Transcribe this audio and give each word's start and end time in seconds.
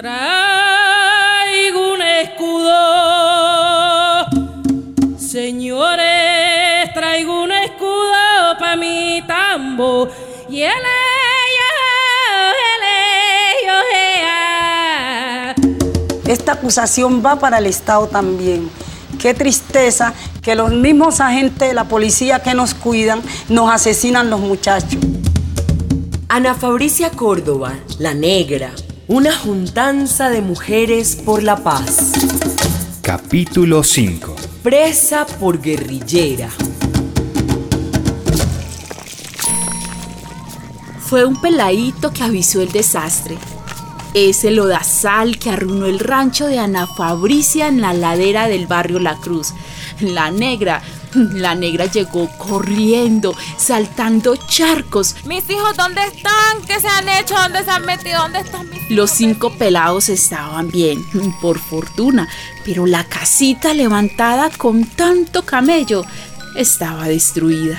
Traigo 0.00 1.92
un 1.94 2.00
escudo, 2.22 2.76
señores, 5.18 6.94
traigo 6.94 7.42
un 7.42 7.50
escudo 7.50 8.56
para 8.60 8.76
mi 8.76 9.24
tambo 9.26 10.08
y 10.48 10.62
el 10.62 10.70
Esta 16.28 16.52
acusación 16.52 17.20
va 17.26 17.34
para 17.40 17.58
el 17.58 17.66
Estado 17.66 18.06
también. 18.06 18.70
Qué 19.18 19.34
tristeza 19.34 20.14
que 20.40 20.54
los 20.54 20.70
mismos 20.70 21.20
agentes 21.20 21.70
de 21.70 21.74
la 21.74 21.88
policía 21.88 22.40
que 22.40 22.54
nos 22.54 22.72
cuidan 22.72 23.20
nos 23.48 23.68
asesinan 23.68 24.30
los 24.30 24.38
muchachos. 24.38 25.00
Ana 26.28 26.54
Fabricia 26.54 27.10
Córdoba, 27.10 27.74
la 27.98 28.14
negra, 28.14 28.70
una 29.08 29.34
juntanza 29.34 30.28
de 30.28 30.42
mujeres 30.42 31.16
por 31.16 31.42
la 31.42 31.56
paz. 31.56 32.12
Capítulo 33.00 33.82
5. 33.82 34.36
Presa 34.62 35.24
por 35.24 35.62
guerrillera. 35.62 36.50
Fue 41.00 41.24
un 41.24 41.40
peladito 41.40 42.12
que 42.12 42.22
avisó 42.22 42.60
el 42.60 42.70
desastre. 42.70 43.38
Ese 44.12 44.50
lodazal 44.50 45.38
que 45.38 45.48
arruinó 45.48 45.86
el 45.86 46.00
rancho 46.00 46.46
de 46.46 46.58
Ana 46.58 46.86
Fabricia 46.86 47.66
en 47.66 47.80
la 47.80 47.94
ladera 47.94 48.46
del 48.46 48.66
barrio 48.66 48.98
La 48.98 49.16
Cruz. 49.16 49.54
La 50.00 50.30
negra, 50.30 50.82
la 51.34 51.54
negra 51.54 51.86
llegó 51.86 52.28
corriendo, 52.38 53.34
saltando 53.56 54.36
charcos. 54.36 55.16
Mis 55.24 55.48
hijos, 55.50 55.76
¿dónde 55.76 56.02
están? 56.04 56.62
¿Qué 56.66 56.80
se 56.80 56.88
han 56.88 57.08
hecho? 57.08 57.34
¿Dónde 57.34 57.64
se 57.64 57.70
han 57.70 57.86
metido? 57.86 58.22
¿Dónde 58.22 58.40
están 58.40 58.68
mis 58.70 58.90
Los 58.90 59.10
cinco 59.10 59.52
pelados 59.52 60.08
estaban 60.08 60.70
bien, 60.70 61.04
por 61.40 61.58
fortuna, 61.58 62.28
pero 62.64 62.86
la 62.86 63.04
casita 63.04 63.74
levantada 63.74 64.50
con 64.50 64.84
tanto 64.84 65.44
camello 65.44 66.04
estaba 66.56 67.08
destruida. 67.08 67.78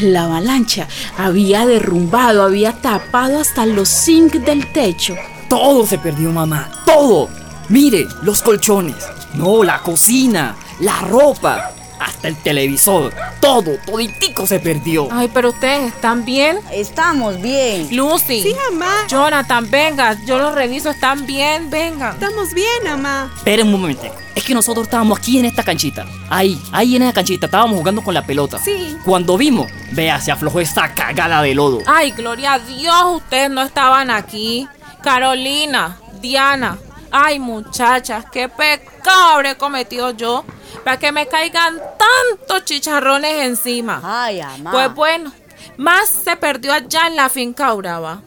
La 0.00 0.24
avalancha 0.24 0.88
había 1.16 1.64
derrumbado, 1.64 2.42
había 2.42 2.72
tapado 2.72 3.40
hasta 3.40 3.64
los 3.64 3.88
zinc 3.88 4.34
del 4.34 4.70
techo. 4.72 5.14
Todo 5.48 5.86
se 5.86 5.98
perdió, 5.98 6.32
mamá. 6.32 6.70
Todo. 6.84 7.30
Mire, 7.68 8.06
los 8.22 8.42
colchones. 8.42 8.96
No, 9.34 9.64
la 9.64 9.80
cocina. 9.80 10.54
La 10.80 11.00
ropa. 11.00 11.72
Hasta 11.98 12.28
el 12.28 12.36
televisor. 12.36 13.12
Todo, 13.40 13.78
toditico 13.84 14.46
se 14.46 14.60
perdió. 14.60 15.08
Ay, 15.10 15.30
pero 15.32 15.50
ustedes 15.50 15.92
están 15.94 16.24
bien. 16.24 16.58
Estamos 16.72 17.40
bien. 17.40 17.88
Lucy. 17.94 18.42
Sí, 18.42 18.56
mamá. 18.70 19.06
Jonathan, 19.08 19.70
venga. 19.70 20.16
Yo 20.24 20.38
los 20.38 20.54
reviso. 20.54 20.90
¿Están 20.90 21.26
bien? 21.26 21.70
Venga. 21.70 22.10
Estamos 22.10 22.52
bien, 22.52 22.84
mamá. 22.84 23.32
Esperen 23.36 23.66
un 23.66 23.80
momento. 23.80 24.04
Es 24.34 24.44
que 24.44 24.54
nosotros 24.54 24.86
estábamos 24.86 25.18
aquí 25.18 25.38
en 25.38 25.46
esta 25.46 25.62
canchita. 25.62 26.06
Ahí, 26.28 26.60
ahí 26.72 26.96
en 26.96 27.02
esa 27.02 27.12
canchita. 27.14 27.46
Estábamos 27.46 27.78
jugando 27.78 28.02
con 28.02 28.12
la 28.14 28.26
pelota. 28.26 28.58
Sí. 28.58 28.96
Cuando 29.04 29.38
vimos, 29.38 29.70
vea, 29.92 30.20
se 30.20 30.30
aflojó 30.30 30.60
esta 30.60 30.92
cagada 30.92 31.40
de 31.42 31.54
lodo. 31.54 31.80
Ay, 31.86 32.10
gloria 32.10 32.54
a 32.54 32.58
Dios, 32.58 33.16
ustedes 33.16 33.50
no 33.50 33.62
estaban 33.62 34.10
aquí. 34.10 34.68
Carolina, 35.02 35.96
Diana. 36.20 36.78
Ay, 37.10 37.38
muchachas, 37.38 38.24
qué 38.30 38.48
pecado 38.48 39.34
habré 39.34 39.56
cometido 39.56 40.10
yo 40.10 40.44
para 40.84 40.98
que 40.98 41.12
me 41.12 41.26
caigan 41.26 41.80
tantos 41.98 42.64
chicharrones 42.64 43.44
encima. 43.44 44.00
Ay, 44.02 44.40
mamá. 44.40 44.72
Pues 44.72 44.94
bueno, 44.94 45.32
más 45.76 46.08
se 46.08 46.36
perdió 46.36 46.72
allá 46.72 47.06
en 47.06 47.16
la 47.16 47.28
finca 47.28 47.74
Uraba. 47.74 48.20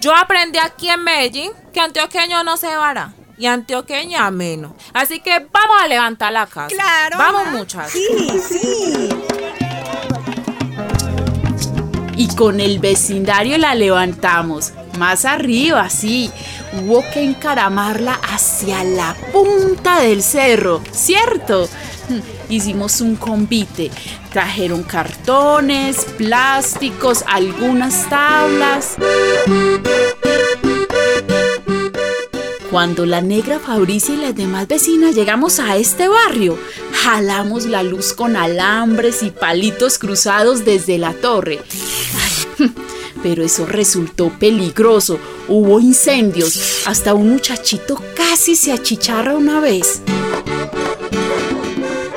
Yo 0.00 0.14
aprendí 0.14 0.58
aquí 0.58 0.88
en 0.88 1.04
Medellín 1.04 1.52
que 1.72 1.80
antioqueño 1.80 2.42
no 2.44 2.56
se 2.56 2.76
vara 2.76 3.12
y 3.38 3.46
antioqueña 3.46 4.30
menos. 4.30 4.72
Así 4.92 5.20
que 5.20 5.38
vamos 5.38 5.76
a 5.80 5.88
levantar 5.88 6.32
la 6.32 6.46
casa. 6.46 6.68
Claro, 6.68 7.18
Vamos, 7.18 7.46
muchachos. 7.52 7.92
Sí, 7.92 8.40
sí. 8.48 9.08
Y 12.16 12.28
con 12.36 12.60
el 12.60 12.78
vecindario 12.78 13.58
la 13.58 13.74
levantamos. 13.74 14.72
Más 14.98 15.24
arriba, 15.24 15.88
sí. 15.88 16.30
Hubo 16.80 17.04
que 17.12 17.22
encaramarla 17.22 18.14
hacia 18.14 18.84
la 18.84 19.14
punta 19.32 20.00
del 20.00 20.22
cerro, 20.22 20.82
¿cierto? 20.92 21.68
Hicimos 22.48 23.00
un 23.00 23.16
convite. 23.16 23.90
Trajeron 24.32 24.82
cartones, 24.82 26.04
plásticos, 26.16 27.24
algunas 27.26 28.08
tablas. 28.08 28.96
Cuando 32.70 33.04
la 33.04 33.20
negra 33.20 33.58
Fabricia 33.58 34.14
y 34.14 34.18
las 34.18 34.34
demás 34.34 34.66
vecinas 34.66 35.14
llegamos 35.14 35.58
a 35.58 35.76
este 35.76 36.08
barrio, 36.08 36.58
jalamos 37.02 37.66
la 37.66 37.82
luz 37.82 38.14
con 38.14 38.34
alambres 38.34 39.22
y 39.22 39.30
palitos 39.30 39.98
cruzados 39.98 40.64
desde 40.64 40.96
la 40.96 41.12
torre. 41.12 41.60
Ay, 42.58 42.72
pero 43.22 43.44
eso 43.44 43.66
resultó 43.66 44.30
peligroso. 44.30 45.18
Hubo 45.48 45.80
incendios. 45.80 46.86
Hasta 46.86 47.14
un 47.14 47.30
muchachito 47.30 48.00
casi 48.16 48.56
se 48.56 48.72
achicharra 48.72 49.34
una 49.34 49.60
vez. 49.60 50.02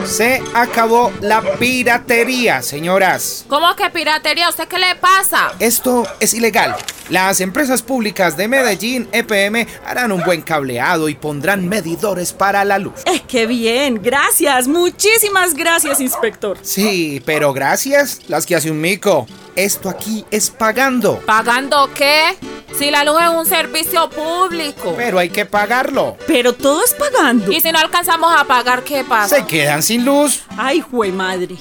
Se 0.06 0.42
acabó 0.54 1.12
la 1.22 1.42
piratería, 1.58 2.62
señoras. 2.62 3.44
¿Cómo 3.48 3.76
que 3.76 3.90
piratería? 3.90 4.50
¿Usted 4.50 4.68
qué 4.68 4.78
le 4.78 4.96
pasa? 4.96 5.52
Esto 5.60 6.08
es 6.20 6.34
ilegal. 6.36 6.76
Las 7.10 7.42
empresas 7.42 7.82
públicas 7.82 8.38
de 8.38 8.48
Medellín, 8.48 9.08
EPM, 9.12 9.68
harán 9.86 10.12
un 10.12 10.24
buen 10.24 10.42
cableado 10.42 11.10
y 11.10 11.16
pondrán 11.16 11.68
medidores 11.68 12.34
para 12.34 12.64
la 12.66 12.80
luz. 12.80 12.94
¡Eh, 13.06 13.24
qué 13.28 13.48
bien! 13.48 14.00
Gracias, 14.02 14.68
muchísimas 14.68 15.54
gracias, 15.56 16.00
inspector. 16.00 16.58
Sí, 16.62 17.22
pero 17.26 17.52
gracias, 17.52 18.22
las 18.28 18.46
que 18.46 18.56
hace 18.56 18.72
un 18.72 18.82
mico. 18.82 19.28
Esto 19.56 19.88
aquí 19.90 20.26
es 20.32 20.50
pagando. 20.50 21.20
¿Pagando 21.26 21.90
qué? 21.94 22.36
Si 22.78 22.92
la 22.92 23.06
luz 23.06 23.22
es 23.22 23.30
un 23.30 23.46
servicio 23.46 24.10
público. 24.10 24.94
Pero 24.98 25.18
hay 25.18 25.30
que 25.30 25.46
pagarlo. 25.46 26.18
Pero 26.28 26.54
todo 26.54 26.84
es 26.84 26.94
pagando. 26.94 27.50
Y 27.54 27.62
si 27.62 27.72
no 27.72 27.80
alcanzamos 27.80 28.34
a 28.38 28.44
pagar, 28.44 28.84
¿qué 28.84 29.06
pasa? 29.06 29.38
Se 29.38 29.46
quedan 29.46 29.82
sin 29.82 30.04
luz. 30.04 30.44
Ay, 30.58 30.82
jue 30.82 31.10
madre. 31.14 31.56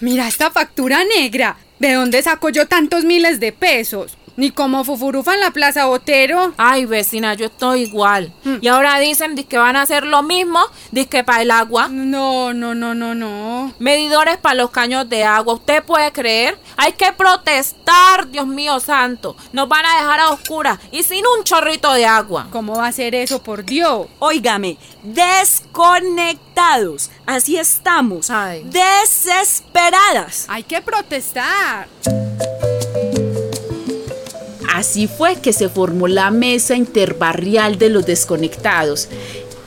Mira 0.00 0.28
esta 0.28 0.50
factura 0.50 1.04
negra. 1.04 1.58
¿De 1.78 1.92
dónde 1.92 2.22
saco 2.22 2.48
yo 2.48 2.66
tantos 2.66 3.04
miles 3.04 3.38
de 3.38 3.52
pesos? 3.52 4.16
Ni 4.40 4.50
como 4.50 4.84
fufurufa 4.84 5.34
en 5.34 5.40
la 5.40 5.50
Plaza 5.50 5.84
Botero. 5.84 6.54
Ay, 6.56 6.86
vecina, 6.86 7.34
yo 7.34 7.44
estoy 7.44 7.82
igual. 7.82 8.32
Mm. 8.42 8.56
Y 8.62 8.68
ahora 8.68 8.98
dicen 8.98 9.36
que 9.44 9.58
van 9.58 9.76
a 9.76 9.82
hacer 9.82 10.06
lo 10.06 10.22
mismo, 10.22 10.60
que 11.10 11.22
para 11.22 11.42
el 11.42 11.50
agua. 11.50 11.88
No, 11.90 12.54
no, 12.54 12.74
no, 12.74 12.94
no, 12.94 13.14
no. 13.14 13.74
Medidores 13.78 14.38
para 14.38 14.54
los 14.54 14.70
caños 14.70 15.06
de 15.10 15.24
agua. 15.24 15.52
¿Usted 15.52 15.84
puede 15.84 16.10
creer? 16.12 16.58
Hay 16.78 16.94
que 16.94 17.12
protestar, 17.12 18.30
Dios 18.30 18.46
mío 18.46 18.80
santo. 18.80 19.36
Nos 19.52 19.68
van 19.68 19.84
a 19.84 19.96
dejar 19.96 20.20
a 20.20 20.30
oscuras 20.30 20.78
y 20.90 21.02
sin 21.02 21.26
un 21.26 21.44
chorrito 21.44 21.92
de 21.92 22.06
agua. 22.06 22.46
¿Cómo 22.50 22.76
va 22.76 22.86
a 22.86 22.92
ser 22.92 23.14
eso, 23.14 23.42
por 23.42 23.66
Dios? 23.66 24.06
Óigame, 24.20 24.78
desconectados. 25.02 27.10
Así 27.26 27.58
estamos. 27.58 28.30
Ay. 28.30 28.62
Desesperadas. 28.64 30.46
Hay 30.48 30.62
que 30.62 30.80
protestar. 30.80 31.88
Así 34.80 35.08
fue 35.08 35.36
que 35.36 35.52
se 35.52 35.68
formó 35.68 36.08
la 36.08 36.30
mesa 36.30 36.74
interbarrial 36.74 37.76
de 37.76 37.90
los 37.90 38.06
desconectados. 38.06 39.10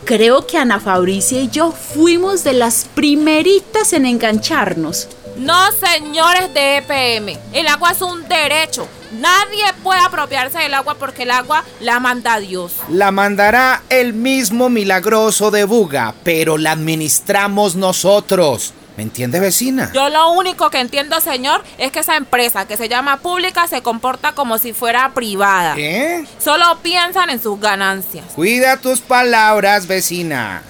Creo 0.05 0.47
que 0.47 0.57
Ana 0.57 0.79
Fabricia 0.79 1.39
y 1.39 1.49
yo 1.49 1.71
fuimos 1.71 2.43
de 2.43 2.53
las 2.53 2.85
primeritas 2.95 3.93
en 3.93 4.07
engancharnos. 4.07 5.07
No, 5.37 5.55
señores 5.71 6.51
de 6.55 6.77
EPM. 6.77 7.37
El 7.53 7.67
agua 7.67 7.91
es 7.91 8.01
un 8.01 8.27
derecho. 8.27 8.87
Nadie 9.19 9.63
puede 9.83 9.99
apropiarse 9.99 10.57
del 10.57 10.73
agua 10.73 10.95
porque 10.95 11.23
el 11.23 11.31
agua 11.31 11.63
la 11.79 11.99
manda 11.99 12.39
Dios. 12.39 12.73
La 12.89 13.11
mandará 13.11 13.83
el 13.89 14.13
mismo 14.13 14.69
milagroso 14.69 15.51
de 15.51 15.65
Buga, 15.65 16.15
pero 16.23 16.57
la 16.57 16.71
administramos 16.71 17.75
nosotros. 17.75 18.73
¿Me 18.95 19.03
entiende, 19.03 19.39
vecina? 19.39 19.91
Yo 19.93 20.09
lo 20.09 20.31
único 20.33 20.69
que 20.69 20.79
entiendo, 20.79 21.19
señor, 21.19 21.63
es 21.77 21.91
que 21.91 21.99
esa 21.99 22.15
empresa 22.15 22.67
que 22.67 22.77
se 22.77 22.89
llama 22.89 23.17
pública 23.17 23.67
se 23.67 23.81
comporta 23.81 24.33
como 24.33 24.57
si 24.59 24.73
fuera 24.73 25.13
privada. 25.13 25.75
¿Qué? 25.75 26.25
Solo 26.39 26.77
piensan 26.83 27.29
en 27.31 27.41
sus 27.41 27.59
ganancias. 27.59 28.25
Cuida 28.35 28.77
tus 28.77 28.99
palabras, 29.01 29.87
vecina. 29.87 30.61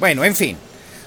Bueno, 0.00 0.24
en 0.24 0.34
fin. 0.34 0.58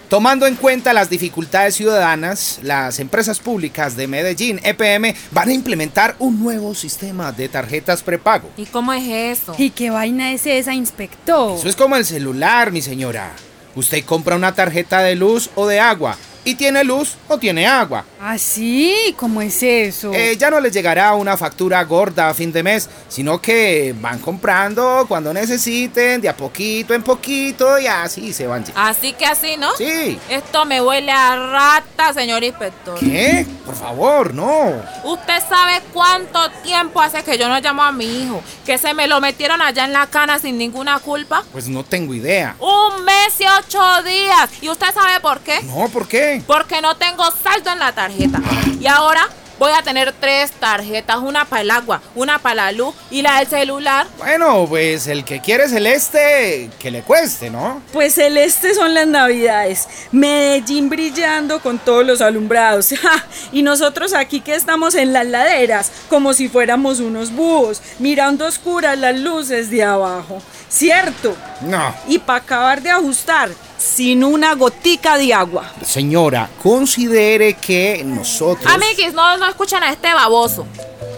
Tomando 0.09 0.45
en 0.45 0.55
cuenta 0.55 0.93
las 0.93 1.09
dificultades 1.09 1.75
ciudadanas, 1.75 2.59
las 2.61 2.99
empresas 2.99 3.39
públicas 3.39 3.97
de 3.97 4.07
Medellín, 4.07 4.61
EPM, 4.63 5.15
van 5.31 5.49
a 5.49 5.53
implementar 5.53 6.15
un 6.19 6.39
nuevo 6.39 6.75
sistema 6.75 7.31
de 7.31 7.49
tarjetas 7.49 8.03
prepago. 8.03 8.49
¿Y 8.55 8.67
cómo 8.67 8.93
es 8.93 9.39
eso? 9.39 9.55
¿Y 9.57 9.71
qué 9.71 9.89
vaina 9.89 10.31
es 10.31 10.45
esa, 10.45 10.75
inspector? 10.75 11.57
Eso 11.57 11.67
es 11.67 11.75
como 11.75 11.95
el 11.95 12.05
celular, 12.05 12.71
mi 12.71 12.83
señora. 12.83 13.33
Usted 13.75 14.05
compra 14.05 14.35
una 14.35 14.53
tarjeta 14.53 15.01
de 15.01 15.15
luz 15.15 15.49
o 15.55 15.65
de 15.65 15.79
agua, 15.79 16.17
y 16.45 16.55
tiene 16.55 16.83
luz 16.83 17.15
o 17.27 17.37
tiene 17.37 17.67
agua. 17.67 18.05
¿Así? 18.21 19.13
¿Cómo 19.17 19.41
es 19.41 19.61
eso? 19.61 20.11
Eh, 20.13 20.37
ya 20.37 20.49
no 20.49 20.59
les 20.59 20.71
llegará 20.71 21.13
una 21.15 21.35
factura 21.35 21.83
gorda 21.83 22.29
a 22.29 22.33
fin 22.33 22.51
de 22.51 22.63
mes, 22.63 22.87
sino 23.09 23.41
que 23.41 23.93
van 23.99 24.19
comprando 24.19 25.05
cuando 25.07 25.33
necesiten, 25.33 26.21
de 26.21 26.29
a 26.29 26.37
poquito 26.37 26.93
en 26.93 27.03
poquito 27.03 27.77
y 27.79 27.87
así 27.87 28.31
se 28.31 28.47
van. 28.47 28.63
Así 28.75 29.13
que 29.13 29.25
así, 29.25 29.57
¿no? 29.57 29.75
Sí. 29.75 30.19
Esto 30.29 30.65
me 30.65 30.81
huele 30.81 31.11
a 31.11 31.35
rata, 31.35 32.13
señor 32.13 32.43
inspector. 32.43 32.99
¿Qué? 32.99 33.45
Por 33.65 33.75
favor, 33.75 34.33
no. 34.33 34.73
¿Usted 35.03 35.39
sabe 35.49 35.81
cuánto 35.91 36.49
tiempo 36.63 37.01
hace 37.01 37.23
que 37.23 37.37
yo 37.37 37.49
no 37.49 37.59
llamo 37.59 37.83
a 37.83 37.91
mi 37.91 38.05
hijo? 38.23 38.41
Que 38.65 38.77
se 38.77 38.93
me 38.93 39.07
lo 39.07 39.19
metieron 39.19 39.61
allá 39.61 39.85
en 39.85 39.93
la 39.93 40.07
cana 40.07 40.37
sin 40.37 40.57
ninguna 40.57 40.99
culpa. 40.99 41.43
Pues 41.51 41.67
no 41.67 41.83
tengo 41.83 42.13
idea. 42.13 42.55
Un 42.59 43.03
mes 43.03 43.39
y 43.39 43.45
ocho 43.45 44.03
días. 44.03 44.49
¿Y 44.61 44.69
usted 44.69 44.93
sabe 44.93 45.19
por 45.19 45.39
qué? 45.39 45.61
No, 45.63 45.89
¿por 45.89 46.07
qué? 46.07 46.34
Porque 46.45 46.81
no 46.81 46.95
tengo 46.95 47.23
saldo 47.31 47.71
en 47.71 47.79
la 47.79 47.91
tarjeta. 47.93 48.41
Y 48.79 48.87
ahora 48.87 49.27
voy 49.57 49.71
a 49.71 49.81
tener 49.81 50.13
tres 50.19 50.51
tarjetas, 50.51 51.17
una 51.17 51.45
para 51.45 51.61
el 51.61 51.71
agua, 51.71 52.01
una 52.15 52.39
para 52.39 52.55
la 52.55 52.71
luz 52.71 52.93
y 53.09 53.21
la 53.21 53.39
del 53.39 53.47
celular. 53.47 54.07
Bueno, 54.17 54.65
pues 54.67 55.07
el 55.07 55.23
que 55.23 55.39
quiere 55.39 55.69
celeste, 55.69 56.69
que 56.79 56.91
le 56.91 57.01
cueste, 57.01 57.49
¿no? 57.49 57.81
Pues 57.93 58.15
celeste 58.15 58.73
son 58.73 58.93
las 58.93 59.07
navidades. 59.07 59.87
Medellín 60.11 60.89
brillando 60.89 61.61
con 61.61 61.79
todos 61.79 62.05
los 62.05 62.21
alumbrados. 62.21 62.93
¡Ja! 63.01 63.25
Y 63.51 63.61
nosotros 63.61 64.13
aquí 64.13 64.41
que 64.41 64.55
estamos 64.55 64.95
en 64.95 65.13
las 65.13 65.25
laderas, 65.25 65.91
como 66.09 66.33
si 66.33 66.49
fuéramos 66.49 66.99
unos 66.99 67.31
búhos, 67.31 67.81
mirando 67.99 68.45
oscuras 68.45 68.97
las 68.97 69.17
luces 69.17 69.69
de 69.69 69.83
abajo. 69.83 70.41
¿Cierto? 70.75 71.37
No. 71.61 71.95
Y 72.05 72.19
para 72.19 72.39
acabar 72.39 72.81
de 72.81 72.89
ajustar, 72.89 73.49
sin 73.77 74.25
una 74.25 74.55
gotica 74.55 75.17
de 75.17 75.33
agua. 75.33 75.71
Señora, 75.85 76.49
considere 76.61 77.53
que 77.53 78.03
nosotros... 78.03 78.69
Amiguis, 78.69 79.13
no, 79.13 79.37
no 79.37 79.47
escuchan 79.47 79.83
a 79.83 79.91
este 79.93 80.13
baboso. 80.13 80.67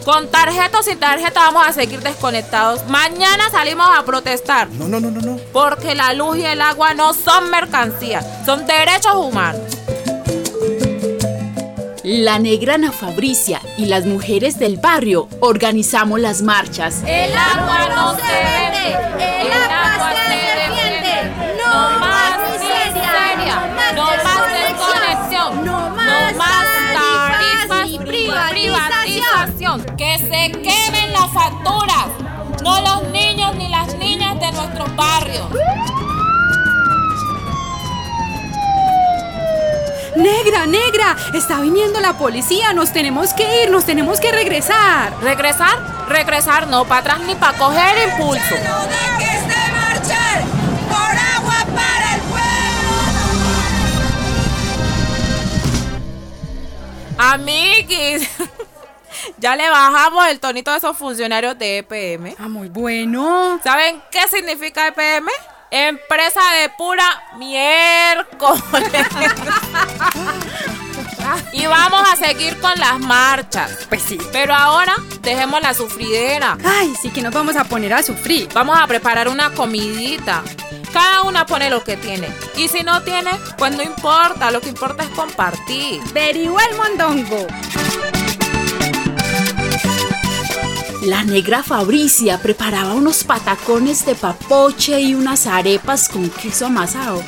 Con 0.06 0.30
tarjeta 0.30 0.78
o 0.80 0.84
sin 0.84 1.00
tarjeta 1.00 1.40
vamos 1.40 1.66
a 1.68 1.74
seguir 1.74 2.02
desconectados. 2.02 2.86
Mañana 2.88 3.50
salimos 3.50 3.88
a 3.98 4.06
protestar. 4.06 4.70
No, 4.70 4.88
no, 4.88 5.00
no, 5.00 5.10
no, 5.10 5.22
no. 5.22 5.38
Porque 5.52 5.96
la 5.96 6.14
luz 6.14 6.38
y 6.38 6.46
el 6.46 6.62
agua 6.62 6.94
no 6.94 7.16
son 7.16 7.50
mercancía, 7.50 8.22
son 8.46 8.64
derechos 8.68 9.16
humanos. 9.16 9.64
La 12.10 12.40
negra 12.40 12.76
Ana 12.76 12.94
Fabricia 12.94 13.62
y 13.76 13.88
las 13.88 14.06
mujeres 14.06 14.58
del 14.58 14.78
barrio 14.78 15.28
organizamos 15.42 16.22
las 16.22 16.42
marchas. 16.42 17.04
El 17.06 17.34
agua 17.36 17.90
no 17.94 18.16
se 18.16 18.22
vende, 18.22 18.96
el 19.42 19.52
agua 19.52 20.14
se 20.26 20.38
defiende. 20.56 21.58
No 21.58 22.00
más 22.00 22.40
miseria, 22.50 23.92
no 23.94 24.06
más 24.24 24.44
desconexión, 24.54 25.66
no 25.66 25.90
más 25.98 26.34
tarifas 26.94 27.90
y 27.90 28.00
privatización. 28.00 29.84
Que 29.98 30.18
se 30.18 30.52
quemen 30.62 31.12
las 31.12 31.30
facturas, 31.34 32.08
no 32.64 32.80
los 32.84 33.12
niños 33.12 33.54
ni 33.58 33.68
las 33.68 33.94
niñas 33.98 34.40
de 34.40 34.50
nuestros 34.54 34.96
barrios. 34.96 35.48
Negra, 40.18 40.66
negra, 40.66 41.16
está 41.36 41.62
viniendo 41.62 42.00
la 42.00 42.18
policía, 42.18 42.74
nos 42.74 42.92
tenemos 42.92 43.34
que 43.34 43.62
ir, 43.62 43.70
nos 43.70 43.86
tenemos 43.86 44.20
que 44.20 44.32
regresar. 44.32 45.16
¿Regresar? 45.22 46.08
Regresar 46.10 46.66
no, 46.66 46.86
para 46.86 47.02
atrás 47.02 47.20
ni 47.20 47.36
para 47.36 47.56
coger 47.56 48.10
impulso. 48.10 48.56
Amiguis, 57.20 58.28
ya 59.38 59.56
le 59.56 59.70
bajamos 59.70 60.28
el 60.30 60.40
tonito 60.40 60.72
a 60.72 60.78
esos 60.78 60.98
funcionarios 60.98 61.60
de 61.60 61.78
EPM. 61.80 62.36
Ah, 62.40 62.48
muy 62.48 62.70
bueno. 62.70 63.60
¿Saben 63.64 64.02
qué 64.10 64.28
significa 64.28 64.88
EPM? 64.88 65.30
Empresa 65.70 66.42
de 66.62 66.70
pura 66.70 67.06
miércoles. 67.38 69.06
y 71.52 71.66
vamos 71.66 72.02
a 72.10 72.16
seguir 72.16 72.58
con 72.60 72.78
las 72.80 73.00
marchas. 73.00 73.86
Pues 73.90 74.02
sí. 74.02 74.18
Pero 74.32 74.54
ahora 74.54 74.96
dejemos 75.22 75.62
la 75.62 75.74
sufridera. 75.74 76.58
Ay, 76.64 76.94
sí 77.02 77.10
que 77.10 77.22
nos 77.22 77.34
vamos 77.34 77.56
a 77.58 77.66
poner 77.66 77.94
a 77.94 78.02
sufrir. 78.04 78.48
Vamos 78.54 78.78
a 78.80 78.88
preparar 78.88 79.28
una 79.28 79.52
comidita. 79.52 80.44
Cada 80.94 81.24
una 81.24 81.46
pone 81.46 81.70
lo 81.70 81.84
que 81.84 81.98
tiene. 81.98 82.30
Y 82.56 82.70
si 82.70 82.84
no 82.84 83.04
tiene, 83.04 83.32
pues 83.58 83.76
no 83.76 83.84
importa. 83.84 84.52
Lo 84.52 84.62
que 84.62 84.70
importa 84.70 85.04
es 85.04 85.10
compartir. 85.10 86.02
Berigua 86.14 86.62
el 86.72 86.78
mondongo. 86.78 87.46
La 91.08 91.24
negra 91.24 91.64
Fabricia 91.64 92.38
preparaba 92.38 92.94
unos 92.94 93.24
patacones 93.24 94.06
de 94.06 94.14
papoche 94.14 95.00
y 95.00 95.16
unas 95.16 95.48
arepas 95.48 96.10
con 96.10 96.30
queso 96.30 96.66
amasado. 96.66 97.24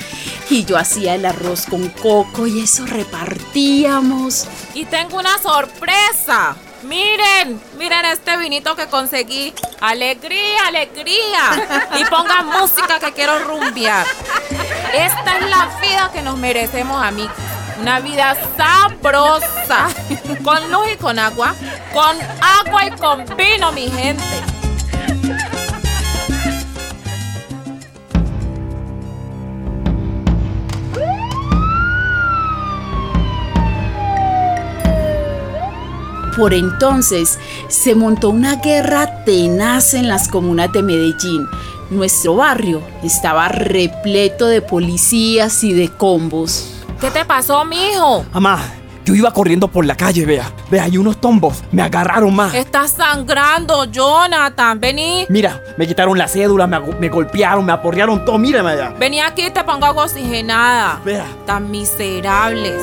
Y 0.49 0.65
yo 0.65 0.77
hacía 0.77 1.15
el 1.15 1.25
arroz 1.25 1.65
con 1.65 1.87
coco 1.87 2.45
y 2.45 2.59
eso 2.59 2.85
repartíamos. 2.85 4.49
Y 4.73 4.83
tengo 4.83 5.17
una 5.17 5.37
sorpresa. 5.37 6.57
Miren, 6.83 7.61
miren 7.77 8.03
este 8.03 8.35
vinito 8.35 8.75
que 8.75 8.87
conseguí. 8.87 9.53
Alegría, 9.79 10.67
alegría. 10.67 11.89
Y 12.01 12.03
pongan 12.09 12.47
música 12.47 12.99
que 12.99 13.13
quiero 13.13 13.39
rumbear. 13.45 14.05
Esta 14.93 15.37
es 15.37 15.49
la 15.49 15.79
vida 15.81 16.11
que 16.11 16.21
nos 16.21 16.37
merecemos, 16.37 17.01
amigos. 17.01 17.31
Una 17.81 17.99
vida 18.01 18.35
sabrosa. 18.57 19.87
Con 20.43 20.71
luz 20.71 20.87
y 20.93 20.97
con 20.97 21.17
agua. 21.17 21.55
Con 21.93 22.17
agua 22.41 22.85
y 22.85 22.91
con 22.91 23.25
vino, 23.37 23.71
mi 23.71 23.89
gente. 23.89 24.23
Por 36.35 36.53
entonces 36.53 37.37
se 37.67 37.95
montó 37.95 38.29
una 38.29 38.55
guerra 38.55 39.25
tenaz 39.25 39.93
en 39.93 40.07
las 40.07 40.27
comunas 40.29 40.71
de 40.71 40.83
Medellín. 40.83 41.45
Nuestro 41.89 42.35
barrio 42.35 42.81
estaba 43.03 43.49
repleto 43.49 44.47
de 44.47 44.61
policías 44.61 45.63
y 45.63 45.73
de 45.73 45.89
combos. 45.89 46.78
¿Qué 46.99 47.09
te 47.11 47.23
pasó, 47.23 47.63
mijo? 47.63 48.25
Mamá, 48.33 48.59
yo 49.05 49.15
iba 49.15 49.31
corriendo 49.31 49.69
por 49.69 49.85
la 49.85 49.95
calle, 49.95 50.25
vea. 50.25 50.51
Vea, 50.69 50.83
hay 50.83 50.97
unos 50.97 51.21
tombos. 51.21 51.63
Me 51.71 51.81
agarraron 51.81 52.35
más. 52.35 52.53
Estás 52.53 52.91
sangrando, 52.91 53.85
Jonathan. 53.85 54.79
Vení. 54.81 55.25
Mira, 55.29 55.63
me 55.77 55.87
quitaron 55.87 56.17
la 56.17 56.27
cédula, 56.27 56.67
me, 56.67 56.77
me 56.77 57.07
golpearon, 57.07 57.65
me 57.65 57.71
aporrearon 57.71 58.25
todo. 58.25 58.37
Mírame 58.37 58.71
allá. 58.71 58.93
Vení 58.99 59.21
aquí 59.21 59.45
y 59.45 59.51
te 59.51 59.63
pongo 59.63 59.85
agua 59.85 60.03
oxigenada. 60.03 60.99
Vea. 61.05 61.25
Tan 61.45 61.71
miserables. 61.71 62.81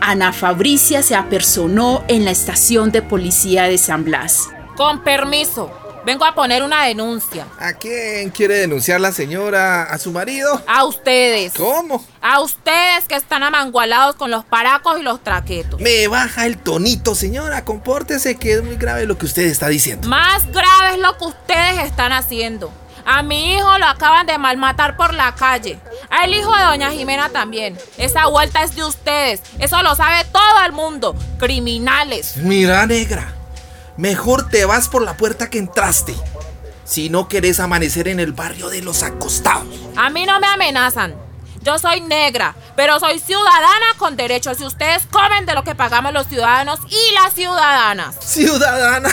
Ana 0.00 0.32
Fabricia 0.32 1.02
se 1.02 1.16
apersonó 1.16 2.04
en 2.06 2.24
la 2.24 2.30
estación 2.30 2.92
de 2.92 3.02
policía 3.02 3.64
de 3.64 3.76
San 3.76 4.04
Blas. 4.04 4.48
Con 4.76 5.00
permiso. 5.02 5.70
Vengo 6.08 6.24
a 6.24 6.34
poner 6.34 6.62
una 6.62 6.84
denuncia. 6.84 7.46
¿A 7.58 7.74
quién 7.74 8.30
quiere 8.30 8.54
denunciar 8.54 8.98
la 8.98 9.12
señora? 9.12 9.82
¿A 9.82 9.98
su 9.98 10.10
marido? 10.10 10.62
A 10.66 10.86
ustedes. 10.86 11.52
¿Cómo? 11.52 12.02
A 12.22 12.40
ustedes 12.40 13.04
que 13.06 13.14
están 13.14 13.42
amangualados 13.42 14.16
con 14.16 14.30
los 14.30 14.42
paracos 14.42 14.98
y 14.98 15.02
los 15.02 15.22
traquetos. 15.22 15.78
Me 15.82 16.08
baja 16.08 16.46
el 16.46 16.56
tonito, 16.56 17.14
señora. 17.14 17.66
Compórtese 17.66 18.36
que 18.38 18.54
es 18.54 18.64
muy 18.64 18.76
grave 18.76 19.04
lo 19.04 19.18
que 19.18 19.26
usted 19.26 19.42
está 19.42 19.68
diciendo. 19.68 20.08
Más 20.08 20.46
grave 20.46 20.94
es 20.94 20.98
lo 20.98 21.18
que 21.18 21.26
ustedes 21.26 21.84
están 21.84 22.12
haciendo. 22.12 22.72
A 23.04 23.22
mi 23.22 23.56
hijo 23.56 23.76
lo 23.76 23.84
acaban 23.84 24.26
de 24.26 24.38
malmatar 24.38 24.96
por 24.96 25.12
la 25.12 25.34
calle. 25.34 25.78
Al 26.08 26.32
hijo 26.32 26.56
de 26.56 26.64
doña 26.64 26.90
Jimena 26.90 27.28
también. 27.28 27.76
Esa 27.98 28.28
vuelta 28.28 28.62
es 28.62 28.74
de 28.74 28.84
ustedes. 28.84 29.42
Eso 29.58 29.82
lo 29.82 29.94
sabe 29.94 30.24
todo 30.32 30.64
el 30.64 30.72
mundo. 30.72 31.14
Criminales. 31.38 32.38
Mira, 32.38 32.86
negra. 32.86 33.34
Mejor 33.98 34.48
te 34.48 34.64
vas 34.64 34.88
por 34.88 35.02
la 35.02 35.16
puerta 35.16 35.50
que 35.50 35.58
entraste. 35.58 36.14
Si 36.84 37.10
no 37.10 37.26
querés 37.26 37.58
amanecer 37.58 38.06
en 38.06 38.20
el 38.20 38.32
barrio 38.32 38.68
de 38.68 38.80
los 38.80 39.02
acostados. 39.02 39.66
A 39.96 40.08
mí 40.08 40.24
no 40.24 40.38
me 40.38 40.46
amenazan. 40.46 41.16
Yo 41.62 41.80
soy 41.80 42.00
negra, 42.02 42.54
pero 42.76 43.00
soy 43.00 43.18
ciudadana 43.18 43.86
con 43.96 44.16
derechos 44.16 44.60
y 44.60 44.64
ustedes 44.64 45.02
comen 45.10 45.46
de 45.46 45.54
lo 45.54 45.64
que 45.64 45.74
pagamos 45.74 46.12
los 46.12 46.28
ciudadanos 46.28 46.78
y 46.88 47.14
las 47.14 47.34
ciudadanas. 47.34 48.14
Ciudadana. 48.20 49.10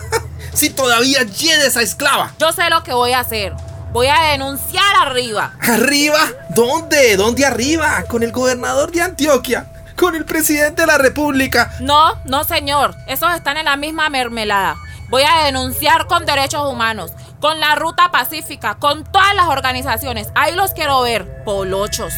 si 0.52 0.68
todavía 0.68 1.22
lledes 1.22 1.78
a 1.78 1.82
esclava. 1.82 2.34
Yo 2.38 2.52
sé 2.52 2.68
lo 2.68 2.82
que 2.82 2.92
voy 2.92 3.12
a 3.12 3.20
hacer. 3.20 3.54
Voy 3.92 4.08
a 4.08 4.32
denunciar 4.32 4.96
arriba. 5.00 5.54
¿Arriba? 5.62 6.20
¿Dónde? 6.50 7.16
¿Dónde 7.16 7.46
arriba? 7.46 8.04
Con 8.06 8.22
el 8.22 8.32
gobernador 8.32 8.92
de 8.92 9.00
Antioquia. 9.00 9.70
Con 9.96 10.14
el 10.14 10.24
presidente 10.24 10.82
de 10.82 10.86
la 10.86 10.98
república. 10.98 11.72
No, 11.80 12.20
no 12.26 12.44
señor. 12.44 12.94
Esos 13.06 13.34
están 13.34 13.56
en 13.56 13.64
la 13.64 13.76
misma 13.76 14.10
mermelada. 14.10 14.76
Voy 15.08 15.22
a 15.22 15.44
denunciar 15.44 16.06
con 16.06 16.26
derechos 16.26 16.70
humanos, 16.70 17.12
con 17.40 17.60
la 17.60 17.76
ruta 17.76 18.10
pacífica, 18.10 18.74
con 18.74 19.04
todas 19.04 19.34
las 19.34 19.46
organizaciones. 19.46 20.28
Ahí 20.34 20.54
los 20.54 20.72
quiero 20.72 21.00
ver, 21.02 21.44
polochos. 21.44 22.12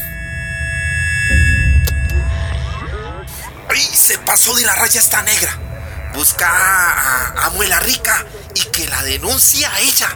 Ay, 3.70 3.80
se 3.80 4.18
pasó 4.18 4.56
de 4.56 4.64
la 4.64 4.74
raya 4.74 5.00
esta 5.00 5.22
negra. 5.22 5.50
Busca 6.14 6.48
a, 6.48 7.46
a 7.46 7.50
Muela 7.50 7.78
Rica 7.80 8.24
y 8.54 8.60
que 8.70 8.88
la 8.88 9.02
denuncie 9.02 9.66
a 9.66 9.78
ella. 9.80 10.08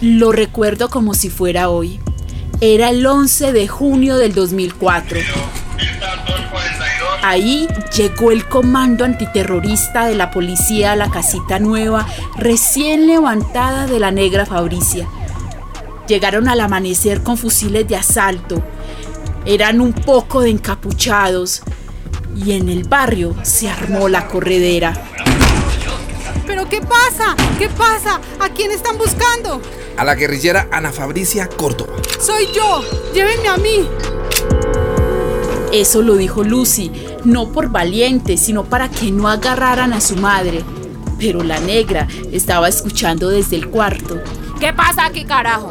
Lo 0.00 0.32
recuerdo 0.32 0.88
como 0.88 1.12
si 1.14 1.28
fuera 1.28 1.68
hoy. 1.68 2.00
Era 2.62 2.90
el 2.90 3.06
11 3.06 3.54
de 3.54 3.68
junio 3.68 4.18
del 4.18 4.34
2004. 4.34 5.18
Ahí 7.22 7.66
llegó 7.96 8.32
el 8.32 8.46
comando 8.46 9.06
antiterrorista 9.06 10.04
de 10.04 10.14
la 10.14 10.30
policía 10.30 10.92
a 10.92 10.96
la 10.96 11.10
casita 11.10 11.58
nueva, 11.58 12.06
recién 12.36 13.06
levantada 13.06 13.86
de 13.86 13.98
la 13.98 14.10
negra 14.10 14.44
Fabricia. 14.44 15.08
Llegaron 16.06 16.48
al 16.48 16.60
amanecer 16.60 17.22
con 17.22 17.38
fusiles 17.38 17.88
de 17.88 17.96
asalto. 17.96 18.62
Eran 19.46 19.80
un 19.80 19.94
poco 19.94 20.42
de 20.42 20.50
encapuchados. 20.50 21.62
Y 22.36 22.52
en 22.52 22.68
el 22.68 22.86
barrio 22.86 23.34
se 23.42 23.70
armó 23.70 24.08
la 24.10 24.28
corredera. 24.28 24.92
¿Pero 26.46 26.68
qué 26.68 26.82
pasa? 26.82 27.34
¿Qué 27.58 27.70
pasa? 27.70 28.20
¿A 28.38 28.50
quién 28.50 28.70
están 28.70 28.98
buscando? 28.98 29.62
A 30.00 30.04
la 30.04 30.14
guerrillera 30.14 30.66
Ana 30.72 30.92
Fabricia 30.92 31.46
Córdoba. 31.46 31.92
Soy 32.18 32.46
yo. 32.54 32.82
Llévenme 33.12 33.48
a 33.48 33.58
mí. 33.58 33.86
Eso 35.74 36.00
lo 36.00 36.16
dijo 36.16 36.42
Lucy, 36.42 36.90
no 37.24 37.52
por 37.52 37.68
valiente, 37.68 38.38
sino 38.38 38.64
para 38.64 38.88
que 38.88 39.10
no 39.10 39.28
agarraran 39.28 39.92
a 39.92 40.00
su 40.00 40.16
madre. 40.16 40.64
Pero 41.18 41.42
la 41.42 41.60
negra 41.60 42.08
estaba 42.32 42.66
escuchando 42.66 43.28
desde 43.28 43.56
el 43.56 43.68
cuarto. 43.68 44.22
¿Qué 44.58 44.72
pasa 44.72 45.04
aquí, 45.04 45.26
carajo? 45.26 45.70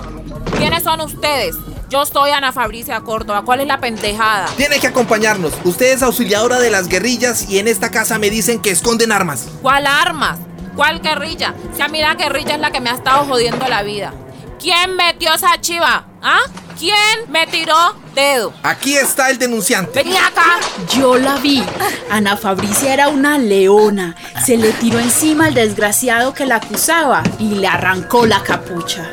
¿Quiénes 0.59 0.83
son 0.83 1.01
ustedes? 1.01 1.55
Yo 1.89 2.05
soy 2.05 2.29
Ana 2.29 2.51
Fabricia 2.51 3.01
Córdoba. 3.01 3.41
¿Cuál 3.43 3.61
es 3.61 3.67
la 3.67 3.79
pendejada? 3.79 4.45
Tiene 4.57 4.79
que 4.79 4.85
acompañarnos. 4.85 5.53
Usted 5.63 5.91
es 5.91 6.03
auxiliadora 6.03 6.59
de 6.59 6.69
las 6.69 6.87
guerrillas 6.87 7.49
y 7.49 7.57
en 7.57 7.67
esta 7.67 7.89
casa 7.89 8.19
me 8.19 8.29
dicen 8.29 8.61
que 8.61 8.69
esconden 8.69 9.11
armas. 9.11 9.47
¿Cuál 9.63 9.87
armas? 9.87 10.37
¿Cuál 10.79 11.01
guerrilla? 11.01 11.53
Si 11.75 11.81
a 11.81 11.89
mí 11.89 11.99
la 11.99 12.13
guerrilla 12.13 12.53
es 12.55 12.61
la 12.61 12.71
que 12.71 12.79
me 12.79 12.89
ha 12.89 12.93
estado 12.93 13.25
jodiendo 13.25 13.67
la 13.67 13.83
vida. 13.83 14.13
¿Quién 14.61 14.95
metió 14.95 15.33
esa 15.33 15.59
chiva? 15.59 16.05
¿Ah? 16.21 16.39
¿Quién 16.79 16.95
me 17.27 17.45
tiró 17.47 17.75
dedo? 18.15 18.53
Aquí 18.63 18.95
está 18.95 19.29
el 19.29 19.37
denunciante. 19.37 19.91
Vení 20.01 20.15
acá. 20.15 20.57
Yo 20.95 21.17
la 21.17 21.35
vi. 21.35 21.61
Ana 22.09 22.37
Fabricia 22.37 22.93
era 22.93 23.09
una 23.09 23.37
leona. 23.37 24.15
Se 24.45 24.55
le 24.55 24.71
tiró 24.71 24.99
encima 24.99 25.47
al 25.47 25.53
desgraciado 25.53 26.33
que 26.33 26.45
la 26.45 26.55
acusaba 26.55 27.23
y 27.39 27.55
le 27.55 27.67
arrancó 27.67 28.25
la 28.25 28.41
capucha. 28.41 29.05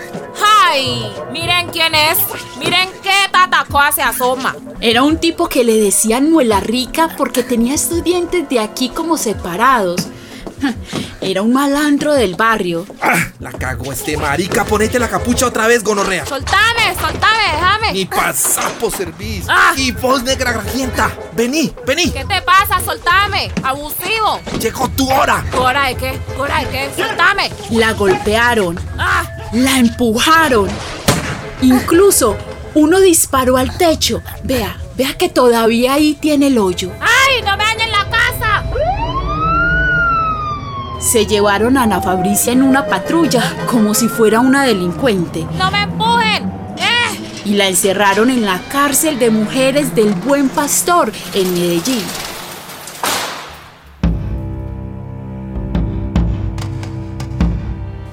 ¡Ay! 0.69 1.13
Miren 1.33 1.71
quién 1.71 1.97
es. 1.97 2.19
Miren 2.61 2.91
qué 3.03 3.29
tatacoa 3.33 3.91
se 3.91 4.03
asoma. 4.03 4.55
Era 4.81 5.03
un 5.03 5.19
tipo 5.19 5.49
que 5.49 5.65
le 5.65 5.75
decían 5.81 6.31
muela 6.31 6.61
rica 6.61 7.09
porque 7.17 7.43
tenía 7.43 7.75
estos 7.75 8.05
dientes 8.05 8.49
de 8.49 8.61
aquí 8.61 8.89
como 8.89 9.17
separados. 9.17 10.07
Era 11.27 11.43
un 11.43 11.53
malandro 11.53 12.15
del 12.15 12.37
barrio. 12.37 12.87
Ah, 13.03 13.19
la 13.41 13.51
cago 13.51 13.93
este 13.93 14.17
marica. 14.17 14.65
Ponete 14.65 14.97
la 15.01 15.09
capucha 15.09 15.47
otra 15.47 15.67
vez, 15.67 15.83
gonorrea. 15.83 16.25
Soltame, 16.25 16.95
soltame, 17.01 17.43
déjame. 17.53 17.93
Ni 17.95 18.05
pasapo 18.05 18.89
servís. 18.93 19.45
Ah. 19.49 19.73
Y 19.77 19.91
vos, 19.91 20.23
negra 20.23 20.53
grajienta. 20.53 21.11
Vení, 21.33 21.75
vení. 21.85 22.13
¿Qué 22.13 22.25
te 22.25 22.41
pasa? 22.43 22.81
Soltame. 22.81 23.51
Abusivo. 23.65 24.41
Llegó 24.61 24.89
tu 24.91 25.11
hora. 25.11 25.45
¿Tu 25.51 25.59
hora 25.59 25.89
de 25.89 25.97
qué? 25.97 26.17
¿Tu 26.37 26.43
hora 26.43 26.61
de 26.61 26.69
qué? 26.69 26.91
Soltame. 26.97 27.51
La 27.71 27.93
golpearon. 27.95 28.79
Ah. 28.97 29.25
La 29.53 29.79
empujaron. 29.79 30.69
Incluso 31.61 32.37
uno 32.75 33.01
disparó 33.01 33.57
al 33.57 33.77
techo. 33.77 34.23
Vea, 34.45 34.77
vea 34.97 35.19
que 35.19 35.29
todavía 35.29 35.95
ahí 35.95 36.15
tiene 36.15 36.47
el 36.47 36.59
hoyo. 36.59 36.93
¡Ay! 37.01 37.43
¡No 37.43 37.57
me 37.57 37.65
dañen 37.65 37.91
la 37.91 38.09
casa! 38.09 38.63
Se 41.07 41.25
llevaron 41.25 41.77
a 41.77 41.85
Ana 41.85 42.01
Fabricia 42.01 42.53
en 42.53 42.65
una 42.65 42.87
patrulla 42.87 43.41
como 43.71 43.95
si 43.95 44.09
fuera 44.09 44.41
una 44.41 44.65
delincuente 44.65 45.47
¡No 45.57 45.71
me 45.71 45.83
empujen! 45.83 46.51
¡Eh! 46.79 47.43
y 47.45 47.51
la 47.51 47.69
encerraron 47.69 48.29
en 48.29 48.45
la 48.45 48.59
cárcel 48.73 49.17
de 49.21 49.31
mujeres 49.31 49.95
del 49.95 50.13
Buen 50.15 50.49
Pastor 50.49 51.13
en 51.33 51.55
Medellín. 51.55 52.03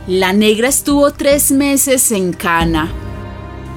La 0.06 0.32
negra 0.34 0.68
estuvo 0.68 1.10
tres 1.10 1.52
meses 1.52 2.12
en 2.12 2.32
cana 2.32 2.92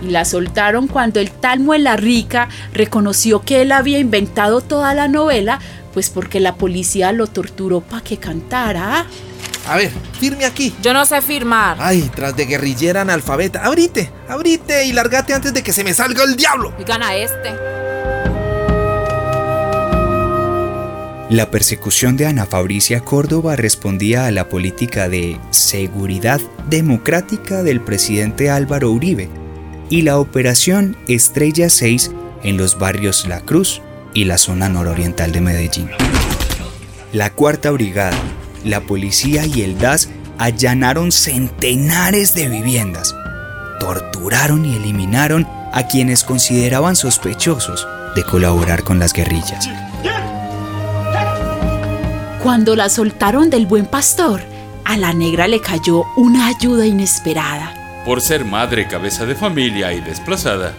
y 0.03 0.11
la 0.11 0.25
soltaron 0.25 0.89
cuando 0.89 1.21
el 1.21 1.31
tal 1.31 1.61
Muela 1.61 1.97
Rica 1.97 2.49
reconoció 2.73 3.41
que 3.41 3.63
él 3.63 3.73
había 3.73 3.99
inventado 3.99 4.61
toda 4.61 4.93
la 4.95 5.09
novela, 5.09 5.59
pues 5.97 6.11
porque 6.11 6.41
la 6.41 6.57
policía 6.57 7.11
lo 7.13 7.27
torturó 7.27 7.81
para 7.81 8.05
que 8.05 8.19
cantara. 8.19 9.07
A 9.67 9.77
ver, 9.77 9.91
firme 10.21 10.45
aquí. 10.45 10.75
Yo 10.83 10.93
no 10.93 11.07
sé 11.07 11.23
firmar. 11.23 11.79
Ay, 11.81 12.11
tras 12.15 12.37
de 12.37 12.45
guerrillera 12.45 13.01
analfabeta. 13.01 13.65
Abrite, 13.65 14.11
abrite 14.29 14.85
y 14.85 14.93
largate 14.93 15.33
antes 15.33 15.55
de 15.55 15.63
que 15.63 15.73
se 15.73 15.85
me 15.85 15.95
salga 15.95 16.23
el 16.25 16.37
diablo. 16.37 16.75
Oigan 16.79 17.03
a 17.03 17.17
este. 17.17 17.49
La 21.31 21.51
persecución 21.51 22.19
de 22.19 22.27
Ana 22.27 22.45
Fabricia 22.45 23.01
Córdoba 23.01 23.57
respondía 23.57 24.27
a 24.27 24.31
la 24.33 24.51
política 24.51 25.09
de 25.09 25.41
seguridad 25.51 26.43
democrática 26.69 27.63
del 27.63 27.81
presidente 27.81 28.51
Álvaro 28.51 28.91
Uribe 28.91 29.31
y 29.89 30.03
la 30.03 30.19
operación 30.19 30.95
Estrella 31.09 31.71
6 31.71 32.11
en 32.43 32.59
los 32.59 32.79
barrios 32.79 33.27
La 33.27 33.41
Cruz 33.41 33.81
y 34.17 34.25
la 34.25 34.39
zona 34.39 34.71
nororiental 34.71 35.31
de 35.31 35.43
Medellín. 35.43 35.91
La 37.13 37.35
Cuarta 37.35 37.71
Brigada, 37.71 38.17
la 38.65 38.81
policía 38.81 39.45
y 39.45 39.61
el 39.61 39.79
DAS 39.79 40.09
allanaron 40.39 41.13
centenares 41.13 42.35
de 42.35 42.49
viviendas, 42.49 43.15
torturaron 43.79 44.65
y 44.65 44.75
eliminaron 44.75 45.47
a 45.71 45.87
quienes 45.87 46.25
consideraban 46.25 46.97
sospechosos 46.97 47.87
de 48.15 48.25
colaborar 48.25 48.85
con 48.85 48.99
las 48.99 49.13
guerrillas. 49.13 49.69
Cuando 52.43 52.75
la 52.75 52.89
soltaron 52.89 53.51
del 53.51 53.67
buen 53.67 53.85
pastor, 53.85 54.41
a 54.87 54.97
la 54.97 55.13
negra 55.13 55.47
le 55.47 55.61
cayó 55.61 56.05
una 56.17 56.47
ayuda 56.47 56.87
inesperada. 56.87 58.03
Por 58.07 58.23
ser 58.23 58.47
madre 58.47 58.89
cabeza 58.89 59.27
de 59.27 59.35
familia 59.35 59.93
y 59.93 60.01
desplazada, 60.01 60.73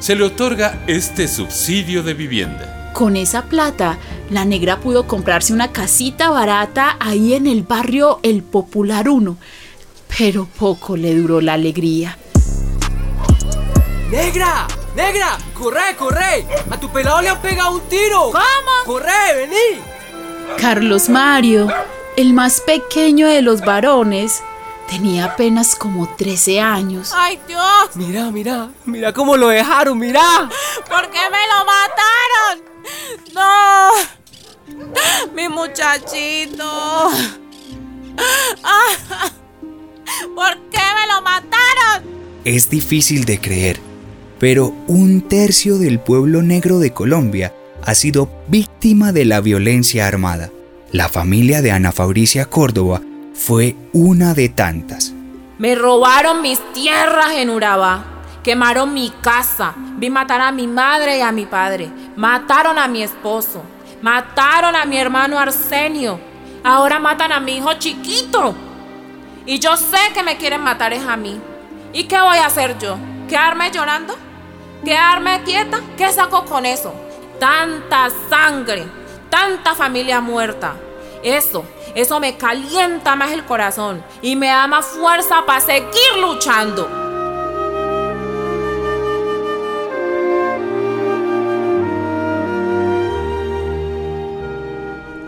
se 0.00 0.16
le 0.16 0.24
otorga 0.24 0.82
este 0.88 1.28
subsidio 1.28 2.02
de 2.02 2.14
vivienda. 2.14 2.79
Con 3.00 3.16
esa 3.16 3.44
plata, 3.46 3.96
la 4.28 4.44
negra 4.44 4.78
pudo 4.80 5.06
comprarse 5.06 5.54
una 5.54 5.72
casita 5.72 6.28
barata 6.28 6.98
ahí 7.00 7.32
en 7.32 7.46
el 7.46 7.62
barrio 7.62 8.20
El 8.22 8.42
Popular 8.42 9.08
1, 9.08 9.38
pero 10.18 10.44
poco 10.44 10.98
le 10.98 11.14
duró 11.14 11.40
la 11.40 11.54
alegría. 11.54 12.18
¡Negra! 14.10 14.66
¡Negra! 14.94 15.38
¡Corre, 15.54 15.96
corre! 15.98 16.46
¡A 16.70 16.78
tu 16.78 16.90
pelado 16.90 17.22
le 17.22 17.30
han 17.30 17.40
pegado 17.40 17.76
un 17.76 17.80
tiro! 17.88 18.32
¿Cómo? 18.32 18.84
¡Corre, 18.84 19.34
vení! 19.34 19.82
Carlos 20.58 21.08
Mario, 21.08 21.68
el 22.18 22.34
más 22.34 22.60
pequeño 22.60 23.28
de 23.28 23.40
los 23.40 23.62
varones, 23.62 24.42
tenía 24.90 25.24
apenas 25.24 25.74
como 25.74 26.06
13 26.16 26.60
años. 26.60 27.14
¡Ay, 27.16 27.40
Dios! 27.48 27.64
Mira, 27.94 28.30
mira, 28.30 28.68
mira 28.84 29.14
cómo 29.14 29.38
lo 29.38 29.48
dejaron, 29.48 29.98
mira. 29.98 30.20
¿Por 30.86 31.10
qué 31.10 31.20
me 31.30 31.46
lo 31.48 31.64
mataron? 31.64 32.69
¡No! 33.34 33.90
Mi 35.34 35.48
muchachito. 35.48 37.10
¿Por 40.34 40.56
qué 40.70 40.78
me 40.78 41.06
lo 41.12 41.22
mataron? 41.22 42.04
Es 42.44 42.70
difícil 42.70 43.24
de 43.24 43.40
creer, 43.40 43.80
pero 44.38 44.74
un 44.86 45.22
tercio 45.22 45.78
del 45.78 46.00
pueblo 46.00 46.42
negro 46.42 46.78
de 46.78 46.92
Colombia 46.92 47.54
ha 47.82 47.94
sido 47.94 48.30
víctima 48.48 49.12
de 49.12 49.24
la 49.24 49.40
violencia 49.40 50.06
armada. 50.06 50.50
La 50.92 51.08
familia 51.08 51.62
de 51.62 51.70
Ana 51.70 51.92
Fabricia 51.92 52.46
Córdoba 52.46 53.00
fue 53.34 53.76
una 53.92 54.34
de 54.34 54.48
tantas. 54.48 55.14
Me 55.58 55.74
robaron 55.74 56.42
mis 56.42 56.58
tierras 56.72 57.32
en 57.34 57.50
Urabá. 57.50 58.09
Quemaron 58.42 58.94
mi 58.94 59.10
casa. 59.20 59.74
Vi 59.76 60.08
matar 60.08 60.40
a 60.40 60.50
mi 60.50 60.66
madre 60.66 61.18
y 61.18 61.20
a 61.20 61.30
mi 61.30 61.46
padre. 61.46 61.90
Mataron 62.16 62.78
a 62.78 62.88
mi 62.88 63.02
esposo. 63.02 63.62
Mataron 64.00 64.74
a 64.74 64.84
mi 64.86 64.96
hermano 64.96 65.38
Arsenio. 65.38 66.18
Ahora 66.64 66.98
matan 66.98 67.32
a 67.32 67.40
mi 67.40 67.58
hijo 67.58 67.74
chiquito. 67.74 68.54
Y 69.44 69.58
yo 69.58 69.76
sé 69.76 69.98
que 70.14 70.22
me 70.22 70.36
quieren 70.36 70.62
matar 70.62 70.92
es 70.92 71.06
a 71.06 71.16
mí. 71.16 71.40
¿Y 71.92 72.04
qué 72.04 72.20
voy 72.20 72.38
a 72.38 72.46
hacer 72.46 72.78
yo? 72.78 72.96
¿Quedarme 73.28 73.70
llorando? 73.70 74.14
¿Quedarme 74.84 75.42
quieta? 75.44 75.80
¿Qué 75.96 76.10
saco 76.10 76.44
con 76.44 76.64
eso? 76.64 76.94
Tanta 77.38 78.08
sangre, 78.28 78.86
tanta 79.28 79.74
familia 79.74 80.20
muerta. 80.20 80.76
Eso, 81.22 81.64
eso 81.94 82.20
me 82.20 82.36
calienta 82.36 83.16
más 83.16 83.32
el 83.32 83.44
corazón 83.44 84.02
y 84.22 84.36
me 84.36 84.46
da 84.46 84.66
más 84.66 84.86
fuerza 84.86 85.44
para 85.46 85.60
seguir 85.60 86.16
luchando. 86.20 86.99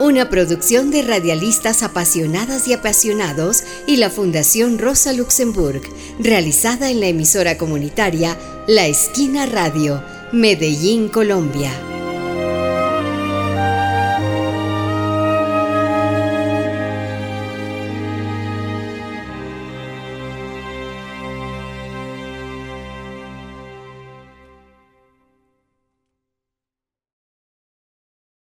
Una 0.02 0.28
producción 0.28 0.90
de 0.90 1.02
radialistas 1.02 1.84
apasionadas 1.84 2.66
y 2.66 2.72
apasionados 2.72 3.62
y 3.86 3.98
la 3.98 4.10
Fundación 4.10 4.80
Rosa 4.80 5.12
Luxemburg, 5.12 5.80
realizada 6.18 6.90
en 6.90 6.98
la 6.98 7.06
emisora 7.06 7.56
comunitaria 7.56 8.36
La 8.66 8.88
Esquina 8.88 9.46
Radio, 9.46 10.02
Medellín, 10.32 11.08
Colombia. 11.08 11.70